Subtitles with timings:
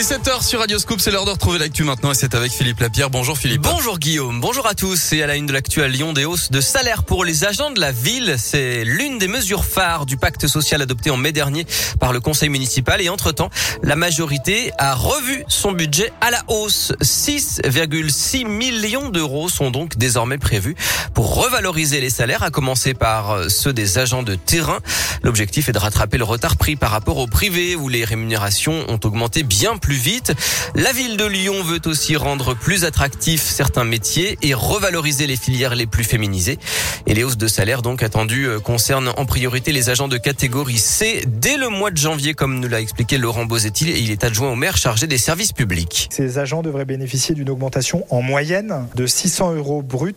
[0.00, 2.52] Il est 7h sur Radio Scoop, c'est l'heure de retrouver l'actu maintenant et c'est avec
[2.52, 3.10] Philippe Lapierre.
[3.10, 3.60] Bonjour Philippe.
[3.60, 5.12] Bonjour Guillaume, bonjour à tous.
[5.12, 7.70] Et à la une de l'actu à Lyon, des hausses de salaire pour les agents
[7.70, 8.36] de la ville.
[8.38, 11.66] C'est l'une des mesures phares du pacte social adopté en mai dernier
[11.98, 13.02] par le conseil municipal.
[13.02, 13.50] Et entre-temps,
[13.82, 16.94] la majorité a revu son budget à la hausse.
[17.02, 20.76] 6,6 millions d'euros sont donc désormais prévus
[21.12, 24.78] pour revaloriser les salaires, à commencer par ceux des agents de terrain.
[25.22, 29.00] L'objectif est de rattraper le retard pris par rapport au privé où les rémunérations ont
[29.04, 30.32] augmenté bien plus vite.
[30.74, 35.74] La ville de Lyon veut aussi rendre plus attractifs certains métiers et revaloriser les filières
[35.74, 36.58] les plus féminisées.
[37.06, 40.78] Et les hausses de salaire donc attendues euh, concernent en priorité les agents de catégorie
[40.78, 43.90] C dès le mois de janvier, comme nous l'a expliqué Laurent Bozetil.
[43.90, 46.08] Et il est adjoint au maire chargé des services publics.
[46.10, 50.14] Ces agents devraient bénéficier d'une augmentation en moyenne de 600 euros bruts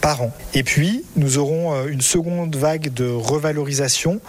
[0.00, 0.32] par an.
[0.54, 4.20] Et puis, nous aurons euh, une seconde vague de revalorisation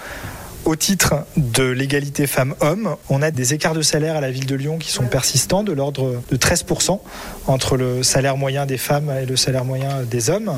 [0.66, 4.56] au titre de l'égalité femmes-hommes, on a des écarts de salaire à la ville de
[4.56, 7.00] Lyon qui sont persistants, de l'ordre de 13%
[7.48, 10.52] entre le salaire moyen des femmes et le salaire moyen des hommes.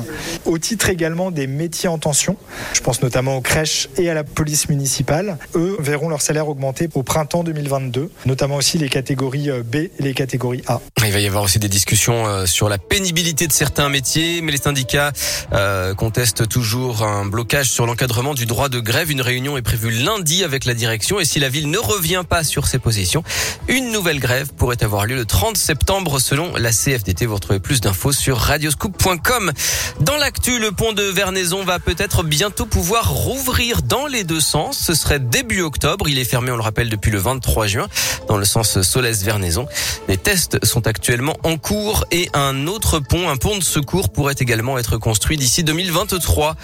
[0.44, 2.36] Au titre également des métiers en tension,
[2.74, 6.88] je pense notamment aux crèches et à la police municipale, eux verront leur salaire augmenter
[6.94, 10.80] au printemps 2022, notamment aussi les catégories B et les catégories A.
[11.04, 14.52] Il va y avoir aussi des discussions euh, sur la pénibilité de certains métiers, mais
[14.52, 15.12] les syndicats
[15.52, 19.10] euh, contestent toujours un blocage sur l'encadrement du droit de grève.
[19.10, 22.44] Une réunion est prévue lundi avec la direction et si la ville ne revient pas
[22.44, 23.22] sur ses positions,
[23.68, 27.26] une nouvelle grève pourrait avoir lieu le 30 septembre selon la CFDT.
[27.26, 29.52] Vous retrouvez plus d'infos sur radioscoop.com.
[30.00, 34.78] Dans l'actu, le pont de Vernaison va peut-être bientôt pouvoir rouvrir dans les deux sens.
[34.78, 36.08] Ce serait début octobre.
[36.08, 37.88] Il est fermé, on le rappelle, depuis le 23 juin
[38.28, 39.66] dans le sens Solès-Vernaison.
[40.08, 44.34] Les tests sont actuellement en cours et un autre pont, un pont de secours pourrait
[44.38, 46.56] également être construit d'ici 2023.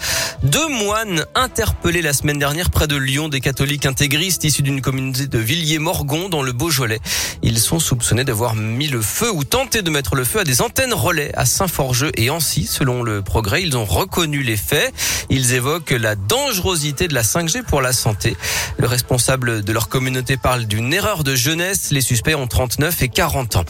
[0.43, 5.27] Deux moines interpellés la semaine dernière près de Lyon des catholiques intégristes issus d'une communauté
[5.27, 6.99] de Villiers-Morgon dans le Beaujolais.
[7.43, 10.61] Ils sont soupçonnés d'avoir mis le feu ou tenté de mettre le feu à des
[10.61, 12.65] antennes relais à Saint-Forgeux et Ancy.
[12.65, 14.93] Selon le progrès, ils ont reconnu les faits.
[15.29, 18.37] Ils évoquent la dangerosité de la 5G pour la santé.
[18.77, 21.91] Le responsable de leur communauté parle d'une erreur de jeunesse.
[21.91, 23.65] Les suspects ont 39 et 40 ans.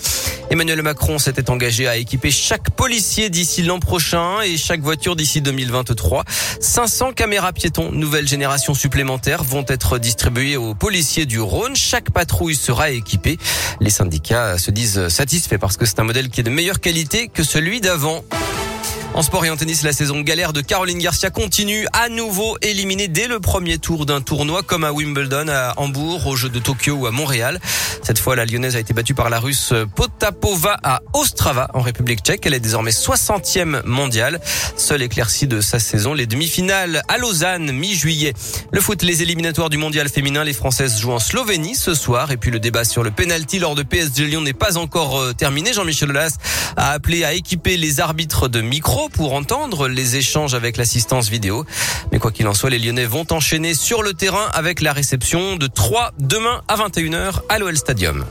[0.52, 5.42] Emmanuel Macron s'était engagé à équiper chaque policier d'ici l'an prochain et chaque voiture d'ici
[5.42, 6.24] 2023.
[6.60, 11.76] 500 caméras piétons, nouvelle génération supplémentaire vont être distribués aux policiers du Rhône.
[11.76, 13.38] Chaque patrouille sera équipée.
[13.80, 17.28] Les syndicats se disent satisfaits parce que c'est un modèle qui est de meilleure qualité
[17.28, 18.24] que celui d'avant.
[19.16, 23.08] En sport et en tennis, la saison galère de Caroline Garcia continue à nouveau éliminée
[23.08, 26.94] dès le premier tour d'un tournoi comme à Wimbledon, à Hambourg, aux Jeux de Tokyo
[26.94, 27.60] ou à Montréal.
[28.04, 32.20] Cette fois, la lyonnaise a été battue par la russe Potapova à Ostrava en République
[32.22, 32.46] tchèque.
[32.46, 34.40] Elle est désormais 60e mondiale.
[34.78, 38.34] Seule éclaircie de sa saison, les demi-finales à Lausanne, mi-juillet.
[38.72, 42.32] Le foot, les éliminatoires du mondial féminin, les Françaises jouent en Slovénie ce soir.
[42.32, 45.34] Et puis le débat sur le penalty lors de PSG Lyon n'est pas encore euh,
[45.34, 45.74] terminé.
[45.74, 46.38] Jean-Michel Aulas
[46.78, 48.62] a appelé à équiper les arbitres de
[49.08, 51.66] pour entendre les échanges avec l'assistance vidéo.
[52.12, 55.56] Mais quoi qu'il en soit, les Lyonnais vont enchaîner sur le terrain avec la réception
[55.56, 58.26] de 3 demain à 21h à l'OL Stadium.